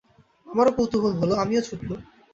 [0.47, 1.99] আমারও কৌতূহল হল, আমিও ছুটলুম।